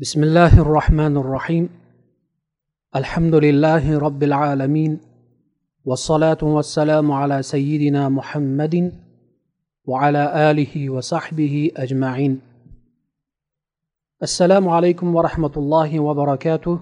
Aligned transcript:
بسم 0.00 0.22
الله 0.22 0.60
الرحمن 0.60 1.16
الرحيم 1.16 1.68
الحمد 2.96 3.34
لله 3.34 3.98
رب 3.98 4.22
العالمين 4.22 5.00
والصلاة 5.84 6.38
والسلام 6.42 7.12
على 7.12 7.42
سيدنا 7.42 8.08
محمد 8.08 8.92
وعلى 9.84 10.50
آله 10.50 10.90
وصحبه 10.90 11.70
أجمعين 11.76 12.40
السلام 14.22 14.68
عليكم 14.68 15.14
ورحمة 15.16 15.54
الله 15.56 16.00
وبركاته 16.00 16.78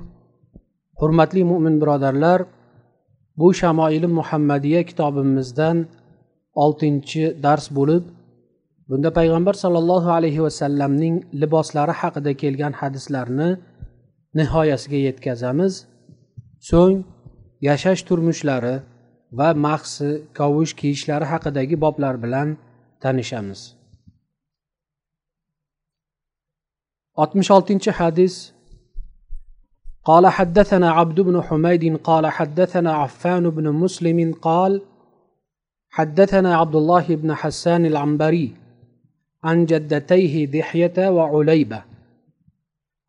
حرمت 0.98 1.34
لي 1.34 1.42
مؤمن 1.42 1.78
برادر 1.78 2.12
لار 2.12 2.46
بوشا 3.36 3.60
شمائل 3.60 4.10
محمدية 4.10 4.80
كتاب 4.82 5.14
مزدان 5.18 5.86
6 6.58 7.30
درس 7.30 7.68
بولد 7.68 8.04
bunda 8.89 9.09
payg'ambar 9.19 9.55
sollallohu 9.63 10.09
alayhi 10.17 10.41
vasallamning 10.45 11.15
liboslari 11.41 11.93
haqida 12.01 12.31
kelgan 12.41 12.73
hadislarni 12.81 13.49
nihoyasiga 14.39 14.99
yetkazamiz 15.07 15.73
so'ng 16.69 16.95
yashash 17.67 18.01
turmushlari 18.07 18.75
va 19.39 19.49
mahsi 19.65 20.09
kavush 20.37 20.73
kiyishlari 20.79 21.25
haqidagi 21.33 21.75
boblar 21.85 22.15
bilan 22.23 22.47
tanishamiz 23.03 23.61
oltmish 27.21 27.51
oltinchi 27.57 27.91
hadis 28.01 28.35
قال 30.09 30.27
حدثنا 30.27 30.91
عبد 30.91 31.19
بن 31.19 31.41
حميد 31.41 31.83
قال 31.97 32.27
حدثنا 32.27 32.91
عفان 33.01 33.49
بن 33.49 33.65
مسلم 33.71 34.33
قال 34.33 34.81
حدثنا 35.89 36.55
عبد 36.57 36.75
الله 36.75 37.05
بن 37.21 37.33
حسان 37.41 37.85
العنبري 37.85 38.53
عن 39.44 39.66
جدتيه 39.66 40.46
دحية 40.46 41.08
وعليبة. 41.08 41.82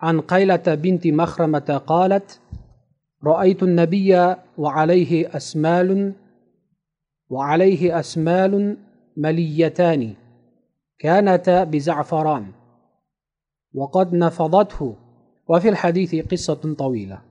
عن 0.02 0.22
قيلة 0.22 0.66
بنت 0.76 1.08
مخرمة 1.08 1.82
قالت 1.88 2.40
رأيت 3.24 3.64
النبي 3.64 4.36
وعليه 4.58 5.38
أسمال 5.38 6.14
وعليه 7.30 8.00
أسمال 8.00 8.78
مليتان 9.18 10.14
كانتا 11.00 11.64
بزعفران 11.64 12.52
وقد 13.74 14.14
نفضته. 14.14 14.96
وفي 15.48 15.70
الحديث 15.70 16.16
قصة 16.16 16.74
طويلة. 16.74 17.22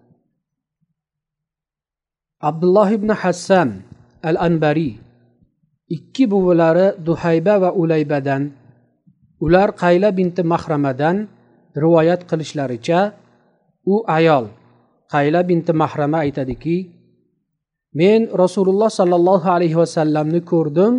عبد 2.42 2.64
الله 2.64 2.96
بن 2.96 3.14
حسان 3.14 3.80
الأنبري 4.24 4.98
ikki 5.84 6.24
buvilari 6.26 6.96
duhayba 6.96 7.60
va 7.60 7.70
ular 9.44 9.68
qayla 9.82 10.08
binti 10.18 10.42
mahramadan 10.52 11.16
rivoyat 11.82 12.20
qilishlaricha 12.30 13.00
u 13.92 13.94
ayol 14.18 14.44
qayla 15.14 15.40
binti 15.48 15.72
mahrama 15.82 16.18
aytadiki 16.24 16.76
men 18.00 18.20
rasululloh 18.42 18.90
sollallohu 19.00 19.48
alayhi 19.56 19.76
vasallamni 19.82 20.40
ko'rdim 20.52 20.94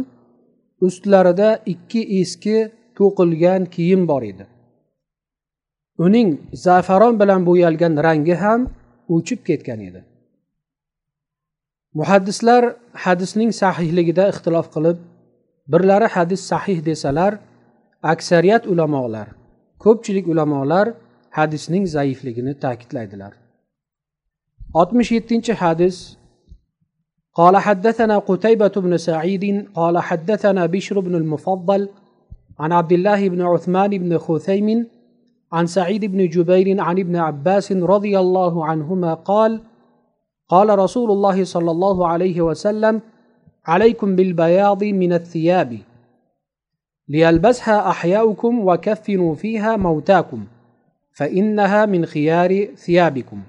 ustlarida 0.88 1.50
ikki 1.74 2.02
eski 2.20 2.58
to'qilgan 2.98 3.62
kiyim 3.76 4.02
bor 4.12 4.24
edi. 4.32 4.46
Uning 6.06 6.30
zafaron 6.66 7.16
bilan 7.22 7.42
bo'yalgan 7.50 7.94
rangi 8.08 8.36
ham 8.44 8.62
o'chib 9.16 9.40
ketgan 9.48 9.80
edi. 9.90 10.02
Muhaddislar 12.00 12.64
hadisning 13.06 13.52
sahihligida 13.62 14.24
ixtilof 14.32 14.68
qilib 14.76 14.98
birlari 15.72 16.08
hadis 16.16 16.42
sahih 16.52 16.80
desalar 16.90 17.34
aksariyat 18.05 18.67
ulamolar 18.67 19.29
ko'pchilik 19.79 20.27
ulamolar 20.33 20.87
hadisning 21.31 21.85
zaifligini 21.87 22.55
ta'kidlaydilar 22.65 23.33
oltmish 24.75 25.11
yettinchi 25.17 25.53
hadis 25.63 25.97
قال 27.41 27.57
حدثنا 27.57 28.19
قتيبة 28.19 28.75
بن 28.77 28.97
سعيد 28.97 29.45
قال 29.75 29.99
حدثنا 29.99 30.67
بشر 30.67 31.01
بن 31.01 31.15
المفضل 31.15 31.89
عن 32.61 32.73
عبد 32.73 32.93
الله 32.93 33.29
بن 33.29 33.41
عثمان 33.43 33.91
بن 33.91 34.19
خثيم 34.19 34.87
عن 35.53 35.67
سعيد 35.67 36.05
بن 36.05 36.29
جبير 36.29 36.81
عن 36.81 36.99
ابن 36.99 37.17
عباس 37.17 37.73
رضي 37.73 38.19
الله 38.19 38.67
عنهما 38.67 39.15
قال 39.15 39.61
قال 40.49 40.79
رسول 40.79 41.11
الله 41.11 41.45
صلى 41.45 41.71
الله 41.71 42.09
عليه 42.09 42.41
وسلم 42.41 43.01
عليكم 43.67 44.17
بالبياض 44.17 44.85
من 44.85 45.13
الثياب 45.13 45.79
ليلبسها 47.09 47.91
احياؤكم 47.91 48.53
وكفنوا 48.69 49.35
فيها 49.35 49.77
موتاكم 49.77 50.47
فانها 51.13 51.87
من 51.87 52.07
خيار 52.07 52.75
ثيابكم 52.75 53.43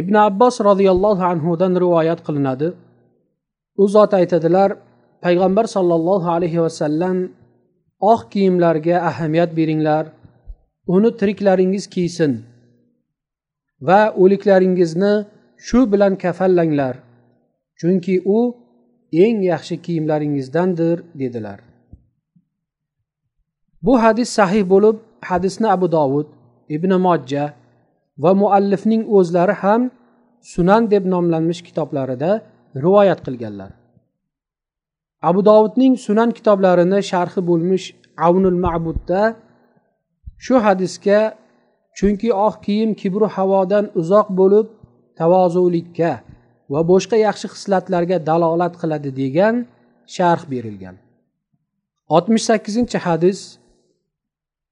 ibn 0.00 0.14
abbos 0.28 0.60
roziyallohu 0.68 1.22
anhudan 1.32 1.72
rivoyat 1.82 2.20
qilinadi 2.26 2.68
u 3.82 3.84
zot 3.94 4.12
aytadilar 4.20 4.70
payg'ambar 5.24 5.64
sollallohu 5.76 6.28
alayhi 6.36 6.62
vasallam 6.66 7.16
oq 8.12 8.20
kiyimlarga 8.32 8.96
ahamiyat 9.10 9.50
beringlar 9.58 10.04
uni 10.94 11.10
tiriklaringiz 11.20 11.84
kiysin 11.94 12.32
va 13.88 14.00
o'liklaringizni 14.22 15.14
shu 15.66 15.78
bilan 15.92 16.12
kafallanglar 16.22 16.94
chunki 17.80 18.14
u 18.36 18.38
eng 19.13 19.43
yaxshi 19.43 19.81
kiyimlaringizdandir 19.81 21.03
dedilar. 21.15 21.59
Bu 23.81 24.03
hadis 24.03 24.29
sahih 24.29 24.63
bo'lib 24.73 24.97
hadisni 25.29 25.67
abu 25.67 25.91
dovud 25.91 26.27
ibn 26.69 26.91
mojja 27.05 27.53
va 28.23 28.31
muallifning 28.41 29.03
o'zlari 29.17 29.55
ham 29.63 29.81
sunan 30.53 30.91
deb 30.91 31.03
nomlanmish 31.13 31.61
kitoblarida 31.67 32.31
rivoyat 32.83 33.19
qilganlar. 33.25 33.71
Abu 35.29 35.41
dovudning 35.49 35.93
sunan 36.05 36.29
kitoblarini 36.37 36.99
sharhi 37.11 37.41
bo'lmish 37.49 37.85
avnul 38.27 38.59
ma'budda 38.65 39.21
shu 40.45 40.55
hadisga 40.65 41.19
chunki 41.97 42.29
oq 42.47 42.55
kiyim 42.65 42.91
kibru 43.01 43.27
havodan 43.35 43.85
uzoq 43.99 44.27
bo'lib 44.39 44.67
tavozulikka 45.19 46.11
va 46.71 46.81
boshqa 46.91 47.17
yaxshi 47.27 47.47
xislatlarga 47.53 48.17
dalolat 48.29 48.73
qiladi 48.81 49.09
degan 49.21 49.55
sharh 50.15 50.43
berilgan. 50.51 50.95
Oltmish 52.15 52.45
sakkizinchi 52.49 52.99
hadis. 53.07 53.39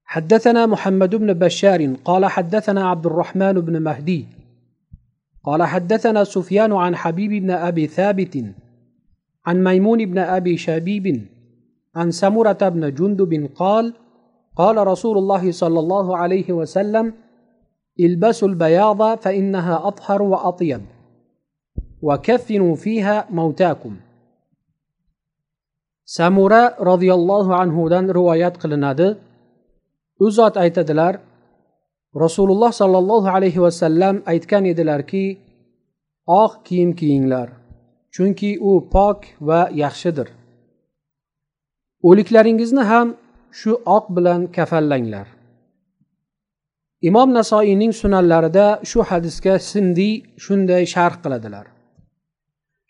حدثنا 0.10 0.66
محمد 0.66 1.16
بن 1.16 1.34
بشار 1.34 1.82
قال 2.06 2.26
حدثنا 2.26 2.90
عبد 2.90 3.06
الرحمن 3.06 3.54
بن 3.54 3.82
مهدي 3.82 4.28
قال 5.44 5.64
حدثنا 5.64 6.24
سفيان 6.24 6.74
عن 6.74 6.96
حبيب 6.96 7.32
بن 7.44 7.52
ابي 7.52 7.88
ثابت 7.88 8.44
عن 9.46 9.64
ميمون 9.64 10.06
بن 10.06 10.18
ابي 10.18 10.58
شبيب 10.58 11.26
عن 11.96 12.12
سمره 12.12 12.70
بن 12.70 12.94
جندب 12.94 13.50
قال 13.56 13.94
قال 14.56 14.88
رسول 14.88 15.18
الله 15.18 15.52
صلى 15.52 15.80
الله 15.80 16.18
عليه 16.18 16.54
وسلم 16.54 17.14
البسوا 18.00 18.48
البياض 18.48 19.18
فانها 19.18 19.88
اطهر 19.88 20.22
واطيب 20.22 20.82
وكفنوا 22.03 22.75
فيها 22.77 23.27
موتاكم 23.31 23.97
samura 26.05 26.77
roziyallohu 26.91 27.53
anhudan 27.63 28.05
rivoyat 28.19 28.55
qilinadi 28.63 29.09
u 30.25 30.31
zot 30.31 30.55
aytadilar 30.65 31.15
rasululloh 32.25 32.73
sollallohu 32.81 33.29
alayhi 33.37 33.63
vasallam 33.67 34.17
aytgan 34.33 34.65
edilarki 34.73 35.25
oq 36.43 36.53
kiyim 36.67 36.91
kiyinglar 37.01 37.49
chunki 38.15 38.51
u 38.61 38.73
pok 38.95 39.19
va 39.49 39.61
yaxshidir 39.83 40.29
o'liklaringizni 42.09 42.83
ham 42.93 43.09
shu 43.61 43.73
oq 43.97 44.05
bilan 44.17 44.41
kafallanglar 44.57 45.27
imom 47.09 47.29
nasoiyning 47.39 47.93
sunanlarida 48.01 48.67
shu 48.91 49.01
hadisga 49.11 49.55
sindiy 49.73 50.15
shunday 50.45 50.83
sharh 50.95 51.17
qiladilar 51.25 51.67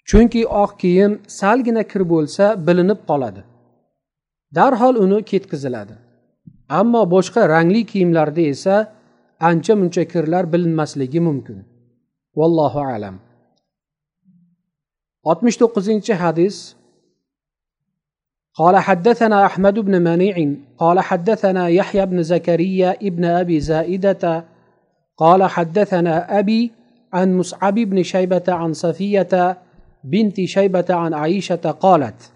chunki 0.09 0.43
oq 0.63 0.73
kiyim 0.83 1.13
salgina 1.39 1.83
kir 1.91 2.03
bo'lsa 2.13 2.45
bilinib 2.67 3.01
qoladi 3.09 3.43
darhol 4.57 4.95
uni 5.05 5.19
ketkiziladi 5.31 5.95
ammo 6.81 7.03
boshqa 7.15 7.43
rangli 7.55 7.83
kiyimlarda 7.91 8.43
esa 8.55 8.77
ancha 9.49 9.75
muncha 9.81 10.05
kirlar 10.13 10.45
bilinmasligi 10.53 11.21
mumkin 11.29 11.59
vallohu 12.39 12.81
alam 12.95 13.17
oltmish 15.31 15.57
to'qqizinchi 15.63 16.15
hadis 16.25 16.57
قال 18.61 18.77
حدثنا 18.79 19.47
أحمد 19.47 19.79
بن 19.79 20.03
منيع 20.03 20.37
قال 20.79 21.01
حدثنا 21.01 21.69
يحيى 21.69 22.07
بن 22.07 22.23
زكريا 22.23 22.91
ابن 23.03 23.25
أبي 23.25 23.61
زائدة 23.61 24.45
قال 25.17 25.41
حدثنا 25.45 26.39
أبي 26.39 26.73
عن 27.13 27.37
مصعب 27.39 27.75
بن 27.75 28.03
شيبة 28.03 28.43
عن 28.49 28.73
صفية 28.73 29.59
بنت 30.05 30.41
شيبة 30.41 30.89
عن 30.91 31.15
عائشة 31.15 31.65
قالت 31.85 32.33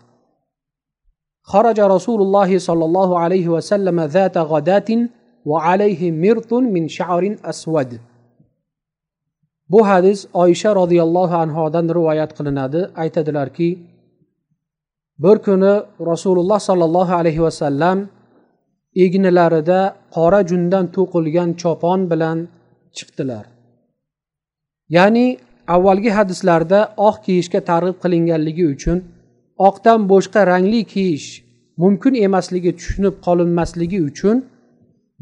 خرج 1.42 1.80
رسول 1.80 2.22
الله 2.22 2.58
صلى 2.58 2.84
الله 2.84 3.18
عليه 3.18 3.48
وسلم 3.48 4.00
ذات 4.00 4.36
غداة 4.38 5.08
وعليه 5.44 6.12
مرط 6.12 6.52
من 6.54 6.88
شعر 6.88 7.36
أسود 7.44 8.00
bu 9.68 9.86
hadis 9.88 10.26
oysha 10.34 10.74
roziyallohu 10.74 11.34
anhodan 11.34 11.88
rivoyat 11.94 12.30
qilinadi 12.38 12.90
aytadilarki 12.96 13.78
bir 15.18 15.36
kuni 15.46 15.72
rasululloh 16.10 16.60
sollallohu 16.68 17.12
alayhi 17.20 17.42
vasallam 17.42 17.98
egnilarida 19.04 19.80
qora 20.16 20.40
jundan 20.50 20.84
to'qilgan 20.96 21.50
chopon 21.62 22.00
bilan 22.10 22.38
chiqdilar 22.96 23.44
ya'ni 24.96 25.26
avvalgi 25.74 26.10
hadislarda 26.18 26.80
oq 27.08 27.16
kiyishga 27.26 27.60
targ'ib 27.70 27.96
qilinganligi 28.02 28.64
uchun 28.74 28.98
oqdan 29.68 30.00
boshqa 30.12 30.40
rangli 30.52 30.82
kiyish 30.92 31.28
mumkin 31.82 32.14
emasligi 32.26 32.72
tushunib 32.78 33.14
qolinmasligi 33.26 34.00
uchun 34.10 34.36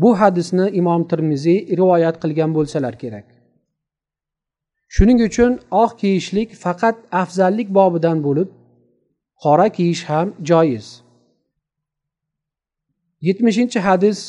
bu 0.03 0.11
hadisni 0.21 0.67
imom 0.81 1.03
termiziy 1.11 1.59
rivoyat 1.81 2.17
qilgan 2.23 2.51
bo'lsalar 2.57 2.95
kerak 3.03 3.27
shuning 4.95 5.19
uchun 5.29 5.53
oq 5.83 5.93
kiyishlik 6.01 6.49
faqat 6.65 6.97
afzallik 7.23 7.69
bobidan 7.79 8.19
bo'lib 8.27 8.49
qora 9.45 9.69
kiyish 9.77 10.03
ham 10.11 10.29
joiz 10.51 10.87
yetmishinchi 13.27 13.81
hadis 13.89 14.21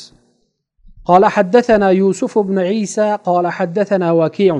قال 1.08 1.24
حدثنا 1.26 1.88
يوسف 1.90 2.38
بن 2.38 2.58
عيسى 2.58 3.18
قال 3.24 3.44
حدثنا 3.46 4.12
وكيع 4.12 4.54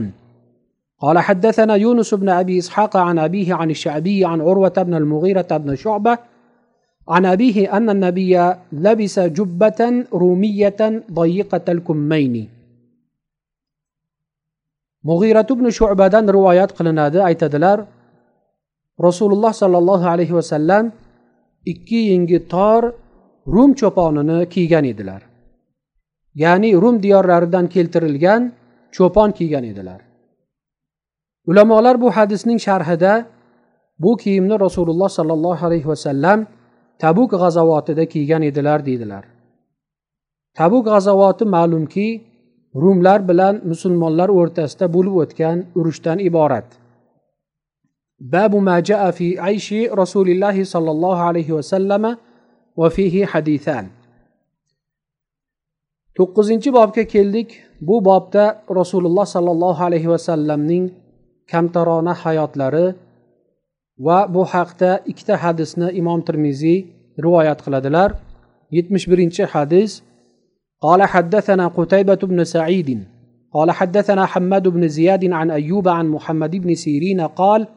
قال 1.02 1.18
حدثنا 1.18 1.74
يونس 1.74 2.14
بن 2.14 2.28
ابي 2.28 2.58
اسحاق 2.58 2.96
عن 2.96 3.18
ابيه 3.18 3.54
عن 3.54 3.70
الشعبي 3.70 4.24
عن 4.24 4.40
عروه 4.40 4.76
بن 4.82 4.94
المغيره 4.94 5.56
بن 5.56 5.74
شعبه 5.74 6.18
عن 7.08 7.26
ابيه 7.26 7.76
ان 7.76 7.90
النبي 7.90 8.52
لبس 8.72 9.18
جبه 9.18 10.04
روميه 10.12 11.02
ضيقه 11.12 11.66
الكمين 11.68 12.58
mug'irat 15.04 15.48
ibn 15.50 15.66
shubadan 15.70 16.26
rivoyat 16.26 16.70
qilinadi 16.78 17.18
aytadilar 17.28 17.78
rasululloh 19.06 19.52
sollallohu 19.62 20.06
alayhi 20.14 20.34
vasallam 20.38 20.84
ikki 21.72 22.00
yengi 22.10 22.38
tor 22.52 22.82
rum 23.54 23.70
cho'ponini 23.80 24.38
kiygan 24.52 24.84
edilar 24.92 25.22
ya'ni 26.42 26.70
rum 26.82 26.96
diyorlaridan 27.04 27.66
keltirilgan 27.74 28.42
cho'pon 28.96 29.30
kiygan 29.38 29.64
edilar 29.70 30.00
ulamolar 31.47 32.01
bu 32.01 32.11
hadisning 32.11 32.59
sharhida 32.59 33.25
bu 33.99 34.17
kiyimni 34.17 34.59
rasululloh 34.59 35.09
sollallohu 35.09 35.65
alayhi 35.65 35.87
vasallam 35.87 36.47
tabuk 36.99 37.31
g'azovotida 37.31 38.05
kiygan 38.05 38.41
edilar 38.41 38.85
deydilar. 38.85 39.23
Tabuk 40.57 40.85
g'azovoti 40.85 41.45
ma'lumki 41.45 42.07
rumlar 42.75 43.19
bilan 43.29 43.61
musulmonlar 43.71 44.29
o'rtasida 44.29 44.85
bo'lib 44.95 45.15
o'tgan 45.23 45.57
urushdan 45.75 46.19
iborat. 46.19 46.67
Babu 48.33 48.61
ma 48.61 48.77
jaa 48.89 49.11
fi 49.17 49.27
ayshi 49.49 49.79
rasulillahi 50.01 50.65
sollallohu 50.73 51.21
alayhi 51.29 51.55
vasallama 51.57 52.11
va 52.79 52.89
fihi 52.89 53.21
hadithan. 53.31 53.85
To'qqizinchi 56.17 56.69
bobga 56.77 57.03
keldik. 57.13 57.49
Bu 57.87 57.95
bobda 58.09 58.43
rasululloh 58.79 59.25
sollallohu 59.35 59.83
alayhi 59.83 60.09
vasallamning 60.15 61.02
kamtarona 61.51 62.13
hayotlari 62.21 62.87
va 64.05 64.17
bu 64.33 64.41
haqda 64.53 64.91
ikkita 65.11 65.35
hadisni 65.43 65.87
imom 65.99 66.19
termiziy 66.27 66.79
rivoyat 67.23 67.59
qiladilar. 67.65 68.09
Yetmish 68.75 69.05
birinchi 69.11 69.43
hadis 69.53 69.91
قال 70.83 71.03
حدثنا 71.03 71.67
قتيبة 71.67 72.15
بن 72.15 72.43
سعيد 72.43 73.07
قال 73.53 73.71
حدثنا 73.71 74.25
حماد 74.25 74.67
بن 74.67 74.87
زياد 74.87 75.31
عن 75.31 75.51
أيوب 75.51 75.87
عن 75.87 76.07
محمد 76.07 76.55
بن 76.55 76.75
سيرين 76.75 77.21
قال 77.21 77.67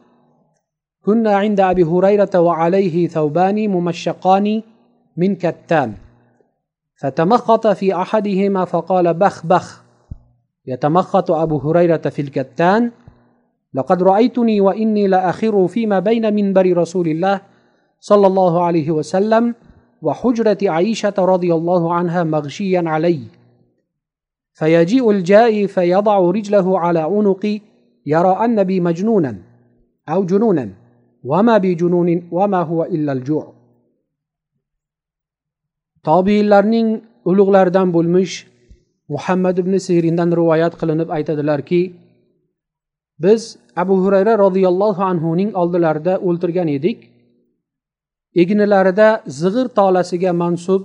كنا 1.05 1.35
عند 1.35 1.59
أبي 1.59 1.83
هريرة 1.83 2.39
وعليه 2.39 3.07
ثوبان 3.07 3.69
ممشقان 3.69 4.61
من 5.17 5.35
كتان 5.35 5.93
فتمخط 7.01 7.67
في 7.67 7.95
أحدهما 7.95 8.65
فقال 8.65 9.13
بخ 9.13 9.45
بخ 9.45 9.83
يتمخط 10.65 11.31
أبو 11.31 11.57
هريرة 11.57 11.97
في 12.09 12.21
الكتان 12.21 12.91
لقد 13.73 14.03
رأيتني 14.03 14.61
وإني 14.61 15.07
لأخر 15.07 15.67
فيما 15.67 15.99
بين 15.99 16.33
منبر 16.33 16.77
رسول 16.77 17.07
الله 17.07 17.41
صلى 17.99 18.27
الله 18.27 18.63
عليه 18.63 18.91
وسلم 18.91 19.55
وحجرة 20.01 20.57
عائشة 20.63 21.13
رضي 21.19 21.53
الله 21.53 21.93
عنها 21.93 22.23
مغشيا 22.23 22.83
علي. 22.85 23.19
فيجيء 24.53 25.11
الجائي 25.11 25.67
فيضع 25.67 26.17
رجله 26.19 26.79
على 26.79 26.99
عنقي 26.99 27.61
يرى 28.05 28.33
أن 28.45 28.63
بي 28.63 28.79
مجنونا 28.79 29.37
أو 30.09 30.23
جنونا 30.25 30.69
وما 31.23 31.57
بجنون 31.57 32.29
وما 32.31 32.61
هو 32.61 32.83
إلا 32.83 33.11
الجوع. 33.11 33.53
Tobiinlarning 36.07 37.03
ulug'laridan 37.27 37.91
bo'lmish 37.91 38.47
muhammad 39.11 39.57
ibn 39.59 39.75
sirindan 39.75 40.31
rivoyat 40.31 40.79
qilinib 40.79 41.09
aytadilarki 41.11 42.06
biz 43.19 43.57
abu 43.75 43.95
hurayra 44.03 44.37
roziyallohu 44.37 45.03
anhuning 45.03 45.55
oldilarida 45.55 46.13
o'ltirgan 46.27 46.67
edik. 46.67 46.99
Egnilarida 48.35 49.23
zig'ir 49.39 49.67
tolasiga 49.77 50.33
mansub 50.33 50.81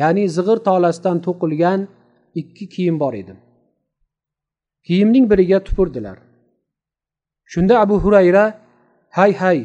ya'ni 0.00 0.24
zig'ir 0.36 0.58
tolasidan 0.68 1.18
to'qilgan 1.26 1.80
ikki 2.40 2.64
kiyim 2.74 3.00
bor 3.00 3.14
edi. 3.14 3.34
Kiyimning 4.86 5.30
biriga 5.30 5.58
tupurdilar. 5.66 6.18
Shunda 7.52 7.74
abu 7.84 7.96
hurayra 8.04 8.44
hay 9.10 9.32
hay 9.42 9.58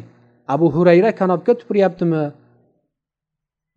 abu 0.47 0.67
hurayra 0.75 1.11
kanobga 1.19 1.53
tupuryaptimi 1.59 2.23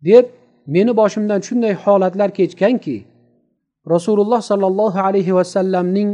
deb 0.07 0.25
meni 0.67 0.91
boshimdan 0.99 1.41
shunday 1.47 1.73
holatlar 1.83 2.29
kechganki 2.37 2.97
rasululloh 3.93 4.41
sollallohu 4.49 4.99
alayhi 5.07 5.35
vasallamning 5.39 6.09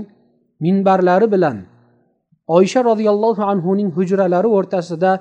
minbarlari 0.66 1.28
bilan 1.34 1.58
oysha 2.58 2.82
roziyallohu 2.90 3.42
anhuning 3.52 3.90
hujralari 3.98 4.50
o'rtasida 4.58 5.12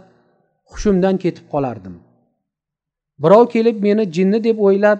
hushimdan 0.71 1.17
ketib 1.25 1.47
qolardim. 1.55 1.95
Birov 3.23 3.45
kelib 3.55 3.77
meni 3.87 4.05
jinni 4.17 4.39
deb 4.49 4.59
o'ylab 4.67 4.99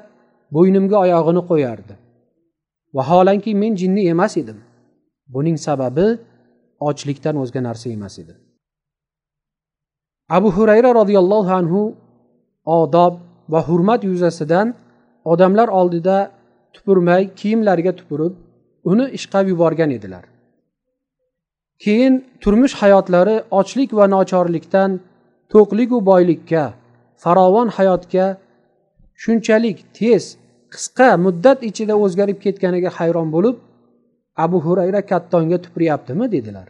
bo'ynimga 0.57 0.97
oyog'ini 1.05 1.43
qo'yardi. 1.51 1.95
Vaholanki 2.97 3.51
men 3.63 3.73
jinni 3.81 4.03
emas 4.13 4.37
edim. 4.43 4.59
Buning 5.35 5.59
sababi 5.67 6.07
ochlikdan 6.89 7.37
o'zga 7.43 7.61
narsa 7.69 7.87
emas 7.97 8.15
edi. 8.23 8.35
Abu 10.37 10.49
hurayra 10.57 10.91
roziyallohu 11.01 11.51
anhu 11.61 11.83
odob 12.81 13.15
va 13.53 13.61
hurmat 13.69 14.01
yuzasidan 14.11 14.69
odamlar 15.33 15.69
oldida 15.81 16.17
tupurmay 16.75 17.23
kiyimlariga 17.39 17.93
tupurib 18.01 18.35
uni 18.91 19.05
ishqab 19.19 19.45
yuborgan 19.53 19.91
edilar. 19.99 20.25
keyin 21.84 22.14
turmush 22.42 22.76
hayotlari 22.82 23.36
ochlik 23.60 23.90
va 24.00 24.06
nochorlikdan 24.16 24.92
to'qligu 25.54 25.98
boylikka 26.10 26.64
farovon 27.24 27.68
hayotga 27.78 28.26
shunchalik 29.24 29.78
tez 29.98 30.24
qisqa 30.74 31.10
muddat 31.26 31.60
ichida 31.70 31.96
o'zgarib 32.04 32.38
ketganiga 32.46 32.90
hayron 32.98 33.28
bo'lib 33.36 33.56
abu 34.44 34.58
hurayra 34.66 35.02
kattonga 35.12 35.58
tupuryaptimi 35.66 36.26
dedilar 36.36 36.68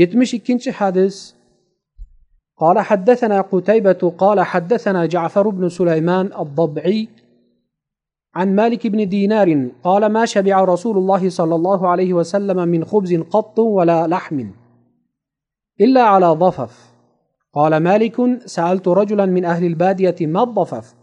yetmish 0.00 0.32
ikkinchi 0.38 0.70
hadis 0.80 1.16
قال 2.62 2.78
حدثنا 2.78 3.40
قتيبة 3.40 4.02
قال 4.18 4.38
حدثنا 4.40 5.06
جعفر 5.06 5.48
بن 5.48 5.68
سليمان 5.68 6.26
الضبعي 6.42 7.08
عن 8.36 8.54
مالك 8.54 8.86
بن 8.86 9.08
دينار 9.08 9.68
قال 9.84 10.06
ما 10.06 10.24
شبع 10.24 10.64
رسول 10.64 10.98
الله 10.98 11.28
صلى 11.28 11.54
الله 11.54 11.88
عليه 11.88 12.12
وسلم 12.14 12.68
من 12.68 12.84
خبز 12.84 13.14
قط 13.14 13.58
ولا 13.58 14.06
لحم 14.06 14.50
إلا 15.80 16.02
على 16.02 16.26
ضفف 16.26 16.92
قال 17.52 17.76
مالك 17.76 18.16
سألت 18.46 18.88
رجلا 18.88 19.26
من 19.26 19.44
أهل 19.44 19.64
البادية 19.64 20.16
ما 20.20 20.42
الضفف 20.42 20.94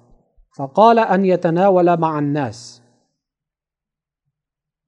فقال 0.57 0.99
أن 0.99 1.25
يتناول 1.25 1.97
مع 1.99 2.19
الناس 2.19 2.81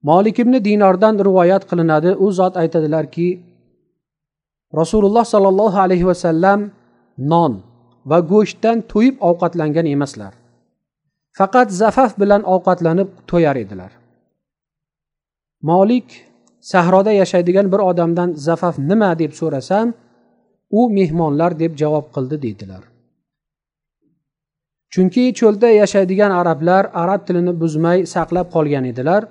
molik 0.04 0.40
ibn 0.40 0.58
dinordan 0.66 1.20
rivoyat 1.26 1.70
qilinadi 1.70 2.12
u 2.26 2.32
zot 2.32 2.58
aytadilarki 2.58 3.28
rasululloh 4.80 5.26
sollallohu 5.34 5.78
alayhi 5.86 6.06
vasallam 6.12 6.60
non 7.18 7.54
va 8.10 8.20
go'shtdan 8.32 8.78
to'yib 8.92 9.16
ovqatlangan 9.30 9.86
emaslar 9.96 10.34
faqat 11.39 11.69
zafaf 11.83 12.13
bilan 12.21 12.43
ovqatlanib 12.55 13.09
to'yar 13.31 13.57
edilar. 13.65 13.93
Molik 15.71 16.09
sahroda 16.73 17.13
yashaydigan 17.13 17.67
bir 17.73 17.81
odamdan 17.91 18.31
zafaf 18.47 18.79
nima 18.91 19.11
deb 19.19 19.33
so'rasam 19.41 19.95
u 20.79 20.81
mehmonlar 20.99 21.59
deb 21.63 21.73
javob 21.83 22.07
qildi 22.15 22.37
deydilar. 22.45 22.83
Chunki 24.93 25.25
cho'lda 25.39 25.69
yashaydigan 25.83 26.33
arablar 26.41 26.85
arab 27.03 27.23
tilini 27.27 27.53
buzmay 27.63 27.99
saqlab 28.15 28.49
qolgan 28.55 28.85
edilar. 28.93 29.23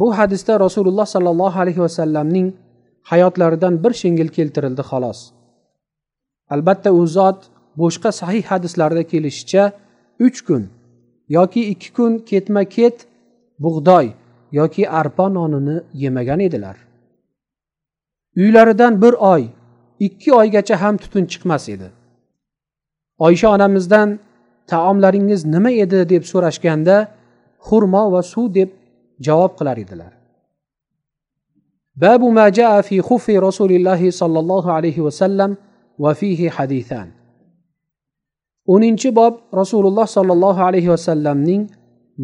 Bu 0.00 0.06
hadisda 0.18 0.60
rasululloh 0.60 1.06
sollallohu 1.14 1.60
alayhi 1.62 1.80
vasallamning 1.86 2.48
hayotlaridan 3.10 3.74
bir 3.84 3.92
shingil 4.00 4.28
keltirildi 4.36 4.82
xolos. 4.90 5.18
Albatta 6.54 6.90
u 7.00 7.06
zot 7.16 7.38
boshqa 7.82 8.10
sahih 8.20 8.44
hadislarda 8.52 9.02
kelishicha 9.12 9.64
uch 10.26 10.40
kun 10.46 10.62
yoki 11.28 11.62
ikki 11.72 11.92
kun 11.92 12.18
ketma 12.18 12.64
ket 12.64 13.06
bug'doy 13.58 14.06
yoki 14.52 14.90
arpa 14.90 15.28
nonini 15.28 15.82
yemagan 15.94 16.40
edilar. 16.40 16.76
Uylaridan 18.36 19.02
bir 19.02 19.12
oy 19.12 19.46
ikki 20.00 20.34
oygacha 20.34 20.76
ham 20.82 20.96
tutun 20.96 21.24
chiqmas 21.24 21.68
edi. 21.68 21.90
Oysha 23.18 23.48
onamizdan 23.50 24.18
taomlaringiz 24.66 25.44
nima 25.44 25.70
edi 25.70 26.08
deb 26.08 26.22
so'rashganda 26.30 26.96
xurmo 27.66 28.12
va 28.12 28.22
suv 28.22 28.54
deb 28.54 28.70
javob 29.26 29.52
qilar 29.58 29.76
edilar. 29.84 30.12
Babu 32.02 32.32
ma 32.32 32.46
jaa 32.58 32.82
fi 32.82 32.96
xufi 33.08 33.34
rasulillahi 33.46 34.12
sollallohu 34.12 34.70
alayhi 34.78 35.04
vasallam 35.04 35.56
va 35.98 36.14
fihi 36.14 36.48
hadithan. 36.56 37.08
o'ninchi 38.73 39.09
bob 39.19 39.33
rasululloh 39.61 40.07
sollallohu 40.17 40.61
alayhi 40.69 40.89
vasallamning 40.95 41.61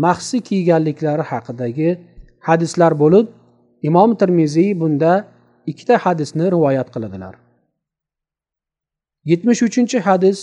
mahsi 0.06 0.38
kiyganliklari 0.48 1.24
haqidagi 1.32 1.90
hadislar 2.48 2.92
bo'lib 3.04 3.28
imom 3.90 4.10
termiziy 4.22 4.70
bunda 4.82 5.12
ikkita 5.72 5.96
hadisni 6.06 6.46
rivoyat 6.56 6.88
qiladilar 6.94 7.36
yetmish 9.32 9.62
uchinchi 9.68 10.00
hadis 10.10 10.40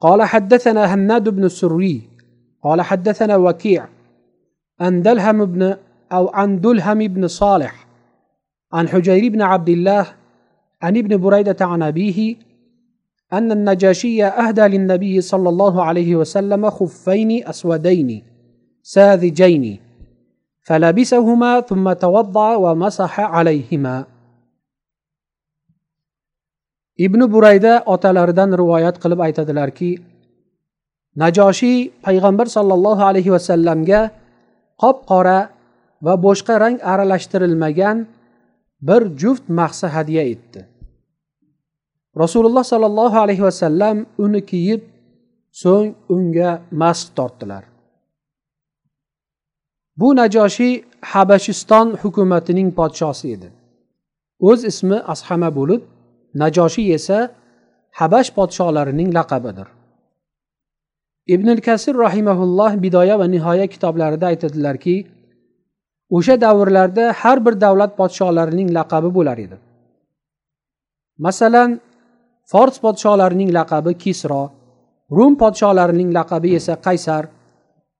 قال 0.00 0.22
حدثنا 0.22 0.94
هناد 0.94 1.28
بن 1.28 1.44
السري 1.44 2.02
قال 2.62 2.82
حدثنا 2.82 3.36
وكيع 3.36 3.88
عن 4.80 5.02
دلهم 5.02 5.44
بن 5.44 5.76
أو 6.12 6.28
عن 6.28 6.60
دلهم 6.60 6.98
بن 6.98 7.28
صالح 7.28 7.86
عن 8.72 8.88
حجير 8.88 9.32
بن 9.32 9.42
عبد 9.42 9.68
الله 9.68 10.06
عن 10.82 10.96
ابن 10.96 11.16
بريدة 11.16 11.60
عن 11.60 11.82
أبيه 11.82 12.36
أن 13.33 13.51
النجاشي 13.51 14.25
أهدى 14.25 14.61
للنبي 14.61 15.21
صلى 15.21 15.49
الله 15.49 15.83
عليه 15.83 16.15
وسلم 16.15 16.69
خفين 16.69 17.47
أسودين 17.47 18.23
ساذجين 18.83 19.79
فلبسهما 20.61 21.61
ثم 21.61 21.93
توضأ 21.93 22.55
ومسح 22.55 23.19
عليهما 23.19 24.05
ابن 26.99 27.27
بريدة 27.27 27.83
أتلردن 27.87 28.53
روايات 28.53 28.97
قلب 28.97 29.21
آيات 29.21 29.39
الأركي 29.39 30.01
نجاشي 31.17 31.91
پیغمبر 32.05 32.45
صلى 32.45 32.73
الله 32.73 33.03
عليه 33.03 33.31
وسلم 33.31 34.09
قب 34.77 34.95
قارة 35.07 35.49
و 36.01 36.17
بوشق 36.17 36.51
رنگ 36.51 36.79
ارلشترلمگن 36.83 38.05
بر 38.81 39.07
جفت 39.07 39.43
مخصه 39.49 39.87
هدیه 39.87 40.21
ایتده. 40.21 40.72
Rasululloh 42.21 42.63
sollallohu 42.63 43.17
alayhi 43.25 43.43
vasallam 43.49 44.05
uni 44.25 44.41
kiyib 44.51 44.81
so'ng 45.61 45.89
unga 46.15 46.51
mast 46.71 47.15
tortdilar. 47.17 47.63
Bu 49.99 50.07
najoshiy 50.15 50.73
habashiston 51.11 51.87
hukumatining 52.01 52.69
podshosi 52.79 53.27
edi. 53.35 53.49
O'z 54.49 54.59
ismi 54.71 54.97
ashama 55.13 55.49
bo'lib 55.57 55.81
najoshiy 56.41 56.93
esa 56.97 57.19
habash 57.99 58.29
podsholarining 58.37 59.09
laqabidir. 59.17 59.67
Ibn 61.33 61.47
kasir 61.67 61.95
rahimaulloh 62.05 62.71
bidoya 62.83 63.15
va 63.21 63.27
nihoya 63.33 63.67
kitoblarida 63.73 64.25
aytadilarki 64.31 64.95
o'sha 66.17 66.35
davrlarda 66.45 67.05
har 67.21 67.37
bir 67.45 67.53
davlat 67.65 67.91
podsholarining 67.99 68.69
laqabi 68.77 69.09
bo'lar 69.17 69.37
edi. 69.45 69.57
Masalan 71.25 71.69
fors 72.51 72.75
podsholarining 72.83 73.51
laqabi 73.57 73.93
kisro 74.03 74.43
rum 75.17 75.33
podsholarining 75.41 76.09
laqabi 76.17 76.49
esa 76.59 76.73
qaysar 76.85 77.23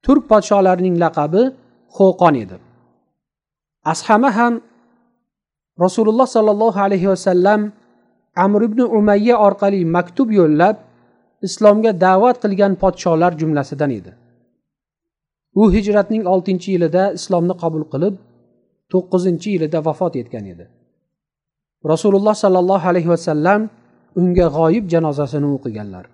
turk 0.06 0.24
podsholarining 0.32 0.96
laqabi 1.04 1.44
xo'qon 1.96 2.36
edi. 2.44 2.58
Ashama 3.94 4.30
ham 4.38 4.54
rasululloh 5.86 6.28
sollallohu 6.36 6.80
alayhi 6.86 7.08
vasallam 7.14 7.62
amr 8.46 8.62
ibn 8.70 8.80
umayya 9.00 9.36
orqali 9.48 9.80
maktub 9.96 10.30
yo'llab 10.40 10.76
islomga 11.48 11.92
da'vat 12.06 12.36
qilgan 12.44 12.74
podsholar 12.84 13.32
jumlasidan 13.42 13.92
edi. 14.00 14.12
U 15.62 15.64
hijratning 15.76 16.24
oltinchi 16.34 16.70
yilida 16.76 17.04
islomni 17.20 17.56
qabul 17.64 17.84
qilib 17.94 18.16
to'qqizinchi 18.92 19.50
yilida 19.56 19.80
vafot 19.88 20.14
etgan 20.22 20.46
edi. 20.54 20.66
Rasululloh 21.92 22.36
sollallohu 22.44 22.86
alayhi 22.92 23.10
vasallam 23.16 23.62
unga 24.21 24.47
g'oyib 24.57 24.85
janozasini 24.93 25.49
o'qiganlar 25.57 26.05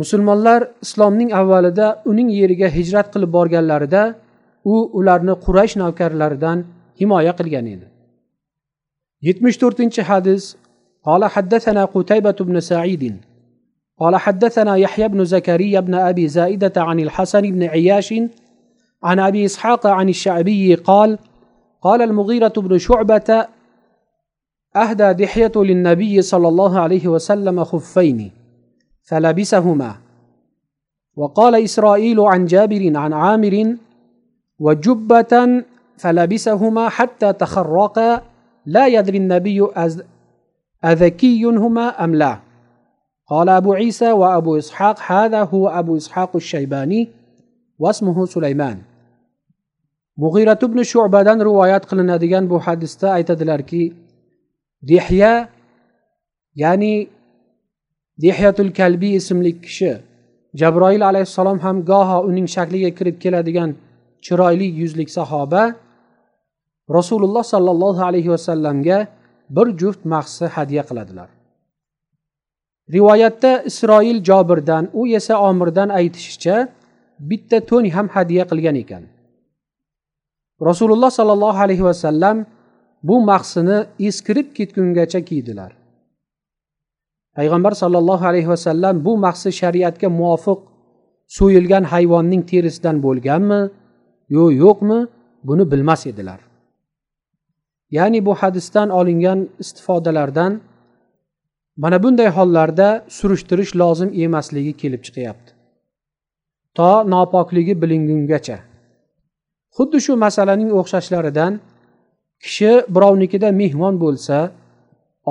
musulmonlar 0.00 0.60
islomning 0.86 1.30
avvalida 1.40 1.86
uning 2.10 2.28
yeriga 2.38 2.68
hijrat 2.76 3.06
qilib 3.14 3.30
borganlarida 3.38 4.02
u 4.72 4.74
ularni 4.98 5.34
quraysh 5.44 5.74
navkarlaridan 5.82 6.58
himoya 7.00 7.32
qilgan 7.38 7.66
edi 7.74 7.86
yetmish 9.26 9.58
to'rtinchi 9.62 10.02
hadis 10.12 10.44
قال 11.06 11.24
حدثنا 11.24 11.84
قتيبة 11.84 12.38
بن 12.40 12.60
سعيد 12.60 13.16
قال 14.00 14.16
حدثنا 14.16 14.76
يحيى 14.76 15.08
بن 15.08 15.24
زكريا 15.24 15.80
بن 15.80 15.94
أبي 15.94 16.28
زائدة 16.28 16.72
عن 16.76 17.00
الحسن 17.00 17.40
بن 17.40 17.62
عياش 17.62 18.14
عن 19.02 19.18
أبي 19.18 19.44
إسحاق 19.44 19.86
عن 19.86 20.08
الشعبي 20.08 20.74
قال 20.74 21.18
قال 21.82 22.02
المغيرة 22.02 22.52
بن 22.56 22.78
شعبة 22.78 23.46
أهدى 24.75 25.13
دحية 25.13 25.51
للنبي 25.55 26.21
صلى 26.21 26.47
الله 26.47 26.79
عليه 26.79 27.07
وسلم 27.07 27.63
خفين 27.63 28.31
فلبسهما. 29.03 29.91
وقال 31.15 31.63
إسرائيل 31.63 32.19
عن 32.19 32.45
جابر 32.45 32.97
عن 32.97 33.13
عامر 33.13 33.75
وجبة 34.59 35.63
فلبسهما 35.97 36.89
حتى 36.89 37.33
تخرقا 37.33 38.21
لا 38.65 38.87
يدري 38.87 39.17
النبي 39.17 39.67
أذكي 40.85 41.43
هما 41.43 42.03
أم 42.03 42.15
لا. 42.15 42.39
قال 43.27 43.49
أبو 43.49 43.73
عيسى 43.73 44.11
وأبو 44.11 44.57
إسحاق 44.57 44.99
هذا 45.07 45.43
هو 45.43 45.67
أبو 45.67 45.97
إسحاق 45.97 46.35
الشيباني 46.35 47.09
واسمه 47.79 48.25
سليمان. 48.25 48.77
mug'iratu 50.17 50.67
ibn 50.69 50.83
shubadan 50.83 51.39
rivoyat 51.39 51.87
qilinadigan 51.89 52.49
bu 52.49 52.59
hadisda 52.59 53.11
aytadilarki 53.17 53.93
dehya 54.89 55.33
ya'ni 56.55 56.93
dehyatul 58.23 58.71
kalbiy 58.79 59.13
ismli 59.21 59.51
kishi 59.61 59.91
jabroil 60.59 61.01
alayhissalom 61.09 61.59
ham 61.65 61.77
goho 61.91 62.17
uning 62.29 62.47
shakliga 62.55 62.91
kirib 62.97 63.17
keladigan 63.23 63.69
chiroyli 64.25 64.67
yuzlik 64.81 65.09
sahoba 65.17 65.63
rasululloh 66.97 67.43
sollallohu 67.53 68.01
alayhi 68.09 68.29
vasallamga 68.35 69.07
bir 69.55 69.67
juft 69.77 70.05
mahsi 70.05 70.45
hadya 70.45 70.83
qiladilar. 70.89 71.29
Rivoyatda 72.95 73.51
isroil 73.69 74.23
jobirdan 74.23 74.89
u 74.93 75.07
esa 75.07 75.35
omirdan 75.49 75.89
aytishicha 75.89 76.67
bitta 77.19 77.57
to'n 77.69 77.85
ham 77.95 78.07
hadya 78.15 78.43
qilgan 78.51 78.75
ekan. 78.83 79.03
Rasululloh 80.69 81.11
sollallohu 81.19 81.59
alayhi 81.65 81.83
vasallam 81.89 82.37
bu 83.03 83.21
mahsini 83.21 83.85
eskirib 83.99 84.47
ketgungacha 84.57 85.21
kiydilar. 85.29 85.71
Payg'ambar 87.35 87.71
sollallohu 87.71 88.25
alayhi 88.25 88.49
vasallam 88.49 89.05
bu 89.05 89.17
mahsi 89.17 89.51
shariatga 89.51 90.09
muvofiq 90.09 90.59
so'yilgan 91.37 91.83
hayvonning 91.83 92.43
terisidan 92.51 92.97
bo'lganmi 93.05 93.61
yo 94.35 94.45
yo'qmi 94.63 94.99
buni 95.47 95.71
bilmas 95.71 96.01
edilar. 96.11 96.39
Ya'ni 97.97 98.25
bu 98.25 98.33
hadisdan 98.35 98.89
olingan 98.89 99.39
istifodalardan 99.59 100.61
mana 101.77 102.03
bunday 102.03 102.29
hollarda 102.37 103.05
surishtirish 103.07 103.75
lozim 103.81 104.09
emasligi 104.23 104.73
kelib 104.81 105.01
chiqyapti. 105.07 105.51
To 106.77 106.91
nopokligi 107.13 107.73
bilingungacha. 107.81 108.57
Xuddi 109.75 109.97
shu 110.05 110.13
masalaning 110.25 110.71
o'xshashlaridan 110.79 111.53
kishi 112.43 112.71
birovnikida 112.95 113.49
mehmon 113.61 113.95
bo'lsa 114.03 114.37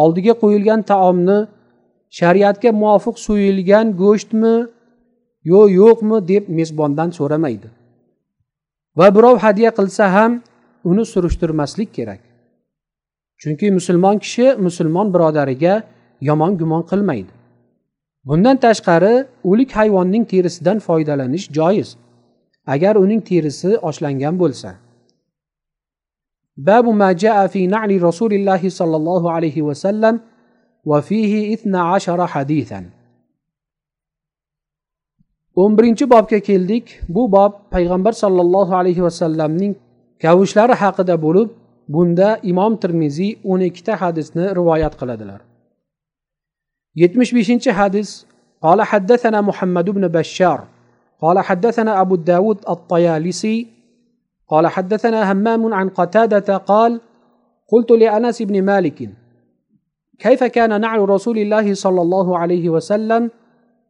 oldiga 0.03 0.35
qo'yilgan 0.43 0.81
taomni 0.91 1.39
shariatga 2.19 2.71
muvofiq 2.83 3.17
so'yilgan 3.27 3.87
go'shtmi 4.03 4.55
yo 5.53 5.61
yo'qmi 5.81 6.19
deb 6.31 6.45
mezbondan 6.59 7.11
so'ramaydi. 7.19 7.69
Va 8.99 9.07
birov 9.17 9.37
hadya 9.45 9.71
qilsa 9.79 10.05
ham 10.17 10.33
uni 10.91 11.05
surishtirmaslik 11.13 11.91
kerak. 11.97 12.21
Chunki 13.41 13.67
musulmon 13.79 14.17
kishi 14.25 14.47
musulmon 14.67 15.07
birodariga 15.15 15.75
yomon 16.29 16.53
gumon 16.61 16.83
qilmaydi. 16.91 17.33
Bundan 18.29 18.57
tashqari 18.65 19.15
o'lik 19.51 19.71
hayvonning 19.79 20.25
terisidan 20.33 20.79
foydalanish 20.87 21.47
joiz. 21.57 21.89
Agar 22.75 22.95
uning 23.05 23.21
terisi 23.31 23.71
oshlangan 23.89 24.35
bo'lsa. 24.43 24.71
باب 26.58 26.86
ما 26.88 27.12
جاء 27.12 27.48
في 27.48 27.68
نعل 27.68 28.04
رسول 28.04 28.34
الله 28.34 28.70
صلى 28.70 28.96
الله 28.96 29.32
عليه 29.32 29.62
وسلم 29.62 30.20
وفيه 30.86 31.54
اثنا 31.54 31.82
عشر 31.82 32.28
حديثا 32.28 32.90
o'n 35.56 35.72
birinchi 35.78 36.06
bobga 36.12 36.40
keldik 36.40 36.86
bu 37.16 37.32
bob 37.32 37.52
payg'ambar 37.72 38.14
sollallohu 38.24 38.76
alayhi 38.76 39.04
vasallamning 39.08 39.74
kavushlari 40.24 40.76
haqida 40.82 41.16
bo'lib 41.26 41.50
bunda 41.94 42.30
imom 42.52 42.74
termiziy 42.84 43.32
o'n 43.52 43.62
ikkita 43.70 43.94
hadisni 44.02 44.46
rivoyat 44.60 44.94
qiladilar 45.00 45.40
yetmish 47.02 47.32
beshinchi 47.38 47.72
hadis 47.82 48.10
قال 48.66 48.82
حدثنا 48.82 49.42
محمد 49.42 49.90
بن 49.90 50.08
بشار 50.08 50.60
قال 51.22 51.40
حدثنا 51.40 52.02
أبو 52.02 52.16
الداود 52.16 52.60
الطيالسي 52.70 53.68
قال 54.50 54.68
حدثنا 54.68 55.32
همام 55.32 55.74
عن 55.74 55.90
قتادة 55.90 56.58
قال 56.58 57.02
قلت 57.72 57.92
لأنس 57.92 58.42
بن 58.42 58.62
مالك 58.62 59.10
كيف 60.20 60.44
كان 60.44 60.82
نعل 60.82 61.10
رسول 61.10 61.38
الله 61.38 61.74
صلى 61.74 62.02
الله 62.02 62.38
عليه 62.38 62.70
وسلم 62.70 63.32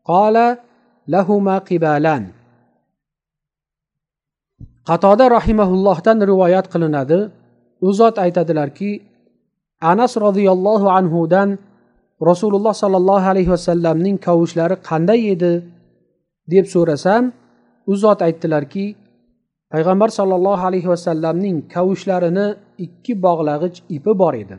قال 0.05 0.57
لهما 1.07 1.57
قبالان 1.57 2.23
qatoda 4.85 5.25
rahimaullohdan 5.37 6.17
rivoyat 6.29 6.65
qilinadi 6.73 7.19
u 7.87 7.89
zot 7.99 8.15
aytadilarki 8.25 8.91
anas 9.91 10.13
roziyallohu 10.25 10.87
anhudan 10.97 11.49
rasululloh 12.29 12.73
sollallohu 12.83 13.25
alayhi 13.31 13.49
vasallamning 13.55 14.17
kavushlari 14.25 14.75
qanday 14.89 15.19
edi 15.33 15.53
deb 16.53 16.65
so'rasam 16.73 17.23
u 17.91 17.93
zot 18.03 18.19
aytdilarki 18.27 18.85
payg'ambar 19.72 20.08
sollallohu 20.18 20.66
alayhi 20.68 20.88
vasallamning 20.94 21.56
kavushlarini 21.74 22.46
ikki 22.86 23.12
bog'lag'ich 23.26 23.76
ipi 23.96 24.12
bor 24.22 24.34
edi. 24.42 24.56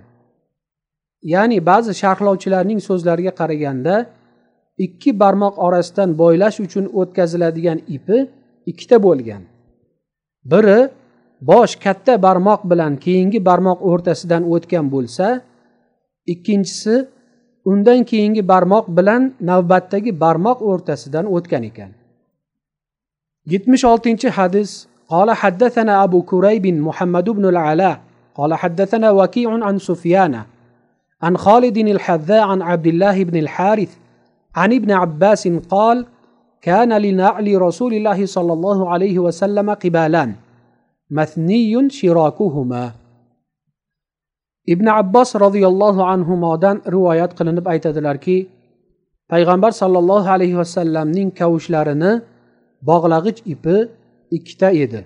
Ya'ni 1.34 1.58
ba'zi 1.70 1.94
sharhlovchilarning 2.02 2.80
so'zlariga 2.88 3.34
qaraganda 3.40 3.96
ikki 4.86 5.12
barmoq 5.22 5.56
orasidan 5.66 6.10
bo'ylash 6.22 6.58
uchun 6.66 6.86
o'tkaziladigan 7.00 7.80
ipi 7.96 8.18
ikkita 8.72 8.98
bo'lgan. 9.06 9.42
Biri 10.52 10.80
bosh 11.52 11.74
katta 11.84 12.14
barmoq 12.26 12.62
bilan 12.72 12.94
keyingi 13.06 13.40
barmoq 13.50 13.80
o'rtasidan 13.90 14.44
o'tgan 14.54 14.86
bo'lsa 14.94 15.28
ikkinchisi 16.34 16.96
undan 17.72 18.00
keyingi 18.12 18.44
barmoq 18.52 18.86
bilan 18.98 19.22
navbatdagi 19.50 20.12
barmoq 20.24 20.60
o'rtasidan 20.70 21.26
o'tgan 21.36 21.64
ekan. 21.70 21.92
Yetmish 23.54 23.84
oltinchi 23.92 24.30
hadis 24.38 24.72
قال 25.12 25.32
حدثنا 25.32 26.04
أبو 26.04 26.22
كريب 26.22 26.68
محمد 26.68 27.30
بن 27.30 27.46
العلاء 27.46 28.00
قال 28.36 28.54
حدثنا 28.54 29.12
وكيع 29.12 29.50
عن 29.66 29.76
سفيان 29.80 30.42
عن 31.22 31.38
خالد 31.38 31.78
الحذاء 31.78 32.42
عن 32.48 32.62
عبد 32.62 32.88
الله 32.88 33.24
بن 33.24 33.36
الحارث 33.40 33.92
عن 34.56 34.74
ابن 34.74 34.92
عباس 34.92 35.48
قال 35.48 36.06
كان 36.62 36.94
لنعل 36.94 37.62
رسول 37.62 37.94
الله 37.94 38.26
صلى 38.26 38.54
الله 38.54 38.90
عليه 38.90 39.20
وسلم 39.20 39.70
قبالان 39.74 40.36
مثني 41.12 41.90
شراكهما. 41.90 42.92
ibn 44.68 44.88
abbos 44.88 45.34
roziyallohu 45.36 46.06
anhudan 46.06 46.86
rivoyat 46.86 47.34
qilinib 47.38 47.66
aytadilarki 47.74 48.38
payg'ambar 49.32 49.72
sollallohu 49.74 50.30
alayhi 50.36 50.54
vasallamning 50.62 51.34
kavushlarini 51.40 52.22
bog'lag'ich 52.90 53.42
ipi 53.54 53.90
ikkita 54.32 54.72
edi 54.84 55.02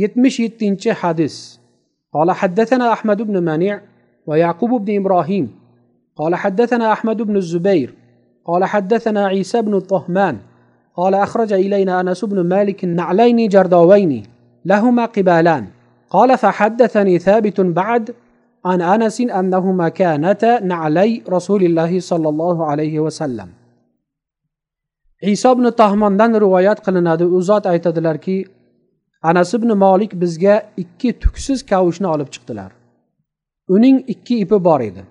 yetmish 0.00 0.38
yettinchi 0.44 0.90
hadis 1.00 1.58
قال 2.12 2.30
حدثنا 2.30 2.92
أحمد 2.92 3.22
بن 3.22 3.44
منيع 3.44 3.80
ويعقوب 4.26 4.84
بن 4.84 4.96
إبراهيم. 4.96 5.58
قال 6.16 6.34
حدثنا 6.34 6.92
أحمد 6.92 7.22
بن 7.22 7.36
الزبير. 7.36 7.94
قال 8.44 8.64
حدثنا 8.64 9.26
عيسى 9.26 9.62
بن 9.62 9.74
الطهمان. 9.74 10.38
قال 10.96 11.14
أخرج 11.14 11.52
إلينا 11.52 12.00
أنس 12.00 12.24
بن 12.24 12.40
مالك 12.40 12.84
نعلين 12.84 13.48
جرداوين 13.48 14.22
لهما 14.64 15.04
قبالان. 15.04 15.66
قال 16.10 16.38
فحدثني 16.38 17.18
ثابت 17.18 17.60
بعد 17.60 18.14
عن 18.64 18.80
أنس 18.80 19.20
أنهما 19.20 19.88
كانتا 19.88 20.60
نعلي 20.60 21.22
رسول 21.28 21.62
الله 21.64 22.00
صلى 22.00 22.28
الله 22.28 22.66
عليه 22.66 23.00
وسلم. 23.00 23.48
Iso 25.22 25.52
ibn 25.52 25.70
tahmondan 25.70 26.40
rivoyat 26.40 26.84
qilinadi. 26.86 27.24
U 27.24 27.42
zot 27.42 27.66
aytadilarki 27.66 28.46
anas 29.22 29.54
ibn 29.54 29.70
molik 29.84 30.12
bizga 30.20 30.62
ikki 30.76 31.12
tuksiz 31.12 31.62
kavushni 31.66 32.06
olib 32.06 32.28
chiqdilar. 32.34 32.70
Uning 33.68 34.04
ikki 34.08 34.38
ipi 34.44 34.64
bor 34.64 34.80
edi. 34.80 35.02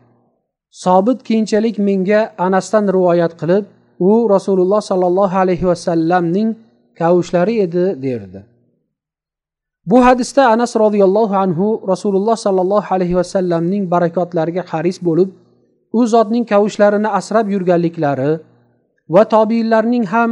Sobit 0.72 1.24
keyinchalik 1.24 1.78
menga 1.80 2.22
anasdan 2.38 2.86
rivoyat 2.96 3.34
qilib 3.42 3.66
u 4.00 4.30
rasululloh 4.30 4.82
sollallohu 4.82 5.38
alayhi 5.44 5.68
vasallamning 5.68 6.56
kavushlari 7.00 7.60
edi 7.66 7.86
derdi. 8.02 8.44
Bu 9.86 10.06
hadisda 10.06 10.48
anas 10.50 10.76
roziyallohu 10.76 11.36
anhu 11.36 11.82
rasululloh 11.88 12.36
sollallohu 12.36 12.94
alayhi 12.96 13.16
vasallamning 13.16 13.92
barakotlariga 13.92 14.64
haris 14.72 14.98
bo'lib 15.08 15.30
u 15.94 16.08
zotning 16.08 16.46
kavushlarini 16.52 17.08
asrab 17.20 17.50
yurganliklari 17.50 18.40
va 19.15 19.23
tobiinlarning 19.35 20.05
ham 20.15 20.31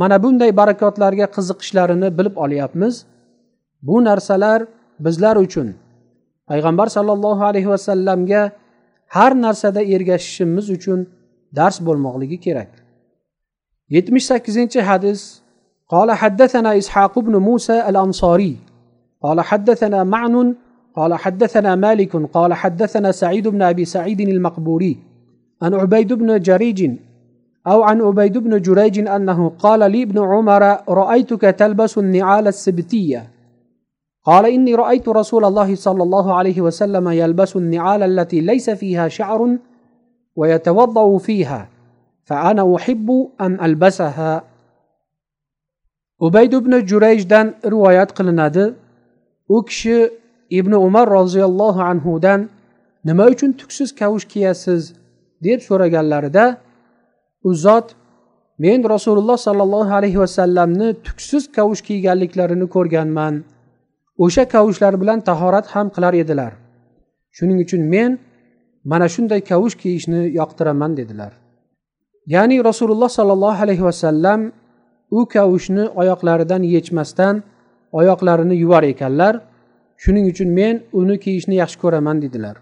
mana 0.00 0.16
bunday 0.22 0.50
barakotlarga 0.60 1.26
qiziqishlarini 1.36 2.08
bilib 2.18 2.36
olyapmiz 2.44 2.94
bu 3.88 3.96
narsalar 4.08 4.60
bizlar 5.04 5.36
uchun 5.46 5.68
payg'ambar 6.50 6.86
sollallohu 6.96 7.42
alayhi 7.50 7.68
vasallamga 7.74 8.42
har 9.16 9.32
narsada 9.46 9.80
ergashishimiz 9.94 10.66
uchun 10.76 11.00
dars 11.58 11.76
bo'lmoqligi 11.86 12.38
kerak 12.46 12.70
yetmish 13.94 14.26
sakkizinchi 14.30 14.80
hadis 14.90 15.20
قال 15.94 16.12
حدثنا 16.12 16.78
إسحاق 16.78 17.18
بن 17.18 17.36
موسى 17.36 17.88
الأنصاري 17.88 18.56
قال 19.22 19.40
حدثنا 19.40 20.04
معن 20.04 20.54
قال 20.96 21.14
حدثنا 21.14 21.76
مالك 21.76 22.16
قال 22.16 22.54
حدثنا 22.54 23.12
سعيد 23.12 23.48
بن 23.48 23.62
ابي 23.62 23.84
سعيد 23.84 24.20
المقبوري 24.20 24.96
عن 25.62 25.74
عبيد 25.74 26.12
بن 26.12 26.40
جريج 26.40 26.80
أو 27.69 27.83
عن 27.83 28.01
عبيد 28.01 28.37
بن 28.37 28.61
جريج 28.61 29.07
أنه 29.07 29.49
قال 29.49 29.91
لي 29.91 30.03
ابن 30.03 30.19
عمر 30.19 30.63
رأيتك 30.89 31.41
تلبس 31.41 31.97
النعال 31.97 32.47
السبتية. 32.47 33.29
قال 34.25 34.45
إني 34.45 34.75
رأيت 34.75 35.09
رسول 35.09 35.45
الله 35.45 35.75
صلى 35.75 36.03
الله 36.03 36.33
عليه 36.33 36.61
وسلم 36.61 37.09
يلبس 37.09 37.55
النعال 37.55 38.03
التي 38.03 38.41
ليس 38.41 38.69
فيها 38.69 39.07
شعر 39.07 39.57
ويتوضأ 40.35 41.17
فيها 41.17 41.67
فأنا 42.25 42.75
أحب 42.75 43.27
أن 43.41 43.59
ألبسها. 43.65 44.43
ubayd 46.19 46.53
ibn 46.53 46.73
jurayjdan 46.89 47.47
rivoyat 47.73 48.09
qilinadi 48.17 48.65
u 49.55 49.57
kishi 49.65 50.11
ibn 50.59 50.73
umar 50.87 51.07
roziyallohu 51.09 51.81
anhudan 51.91 52.49
nima 53.07 53.25
uchun 53.33 53.51
tuksiz 53.59 53.89
kavush 53.99 54.25
kiyasiz 54.31 54.81
deb 55.45 55.59
so'raganlarida 55.67 56.45
u 57.43 57.53
zot 57.53 57.95
men 58.59 58.83
rasululloh 58.83 59.37
sollallohu 59.37 59.93
alayhi 59.99 60.19
vasallamni 60.19 60.93
tuksiz 61.05 61.51
kavush 61.51 61.81
kiyganliklarini 61.87 62.67
ko'rganman. 62.75 63.43
O'sha 64.23 64.43
kavushlar 64.53 64.93
bilan 65.01 65.19
tahorat 65.21 65.67
ham 65.73 65.87
qilar 65.95 66.13
edilar. 66.23 66.51
Shuning 67.37 67.59
uchun 67.65 67.81
men 67.93 68.19
mana 68.83 69.07
shunday 69.13 69.41
kavush 69.51 69.75
kiyishni 69.81 70.21
yoqtiraman 70.39 70.97
dedilar. 70.97 71.31
Ya'ni 72.33 72.63
rasululloh 72.69 73.09
sollallohu 73.09 73.63
alayhi 73.63 73.83
vasallam 73.89 74.51
u 75.11 75.25
kavushni 75.25 75.83
oyoqlaridan 76.01 76.63
yechmasdan 76.63 77.43
oyoqlarini 77.91 78.55
yuvar 78.63 78.83
ekanlar. 78.83 79.33
Shuning 80.03 80.25
uchun 80.31 80.49
men 80.59 80.75
uni 80.99 81.15
kiyishni 81.23 81.55
yaxshi 81.55 81.79
ko'raman 81.83 82.21
dedilar. 82.21 82.55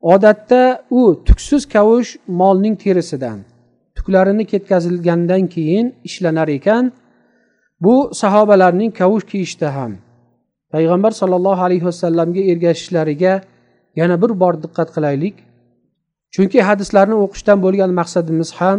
odatda 0.00 0.82
u 0.90 1.24
tuksiz 1.26 1.62
kavush 1.74 2.10
molning 2.40 2.76
terisidan 2.84 3.38
tuklarini 3.96 4.44
ketkazilgandan 4.52 5.46
keyin 5.54 5.86
ishlanar 6.08 6.48
ekan 6.48 6.92
bu 7.80 8.10
sahobalarning 8.20 8.92
kavush 9.00 9.26
kiyishda 9.30 9.74
ham 9.76 9.92
payg'ambar 10.72 11.12
sollallohu 11.20 11.62
alayhi 11.68 11.84
vasallamga 11.90 12.42
ergashishlariga 12.52 13.34
yana 14.00 14.16
bir 14.22 14.30
bor 14.42 14.54
diqqat 14.64 14.88
qilaylik 14.96 15.36
chunki 16.34 16.58
hadislarni 16.68 17.16
o'qishdan 17.24 17.58
bo'lgan 17.64 17.90
maqsadimiz 18.00 18.50
ham 18.60 18.78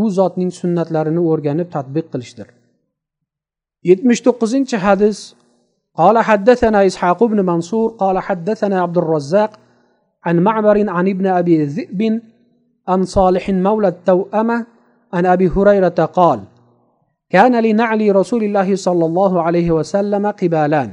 u 0.00 0.04
zotning 0.18 0.50
sunnatlarini 0.60 1.22
o'rganib 1.30 1.68
tadbiq 1.76 2.06
qilishdir 2.12 2.48
yetmish 3.90 4.20
to'qqizinchi 4.26 4.78
hadis 4.86 5.18
قال 6.00 6.16
حدثنا 6.18 6.86
إسحاق 6.86 7.24
بن 7.24 7.40
منصور 7.50 7.88
قال 8.02 8.16
حدثنا 8.18 8.76
عبد 8.84 8.98
الرزاق 9.02 9.50
عن 10.24 10.36
معمر 10.40 10.90
عن 10.90 11.08
ابن 11.08 11.26
أبي 11.26 11.62
الذئب 11.62 12.20
عن 12.88 13.04
صالح 13.04 13.50
مولى 13.50 13.88
التوأمة 13.88 14.66
عن 15.12 15.26
أبي 15.26 15.48
هريرة 15.48 15.98
قال 16.18 16.40
كان 17.30 17.62
لنعل 17.66 18.16
رسول 18.16 18.42
الله 18.44 18.76
صلى 18.76 19.04
الله 19.06 19.42
عليه 19.42 19.70
وسلم 19.70 20.26
قبالان 20.26 20.90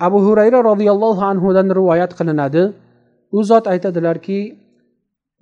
abu 0.00 0.18
hurayra 0.24 0.64
roziyallohu 0.64 1.20
anhudan 1.20 1.68
rivoyat 1.78 2.16
qilinadi 2.18 2.72
u 3.32 3.44
zot 3.44 3.66
aytadilarki 3.72 4.56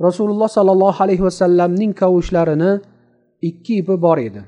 rasululloh 0.06 0.50
sollallohu 0.50 1.02
alayhi 1.04 1.22
vasallamning 1.28 1.92
kavushlarini 2.00 2.72
ikki 3.48 3.74
ipi 3.82 3.94
bor 4.04 4.18
edi 4.28 4.42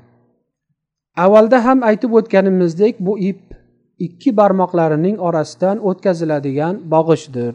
avvalda 1.25 1.57
ham 1.65 1.79
aytib 1.89 2.11
o'tganimizdek 2.19 2.99
bu 3.07 3.13
ip 3.31 3.41
ikki 4.05 4.31
barmoqlarining 4.39 5.17
orasidan 5.27 5.77
o'tkaziladigan 5.89 6.75
bog'ichdir 6.93 7.53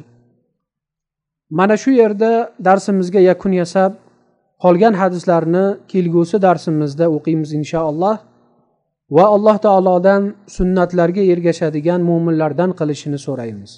mana 1.58 1.76
shu 1.82 1.92
yerda 2.02 2.32
darsimizga 2.68 3.22
yakun 3.30 3.54
yasab 3.62 3.92
qolgan 4.64 4.94
hadislarni 5.02 5.66
kelgusi 5.92 6.38
darsimizda 6.48 7.06
o'qiymiz 7.18 7.52
inshaalloh. 7.60 8.18
Va 9.18 9.26
alloh 9.36 9.58
taolodan 9.68 10.22
sunnatlarga 10.58 11.24
ergashadigan 11.34 12.02
mo'minlardan 12.10 12.72
qilishini 12.80 13.20
so'raymiz. 13.28 13.72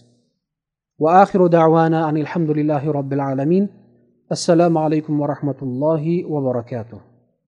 Va 1.04 1.10
axiru 1.24 1.48
davana 1.60 2.00
anilhamdulillahi 2.10 2.94
robbil 2.98 3.24
alamin. 3.32 3.64
Assalomu 4.36 4.80
alaykum 4.86 5.14
va 5.22 5.26
rahmatullohi 5.34 6.16
va 6.34 6.40
barakatuh. 6.50 7.13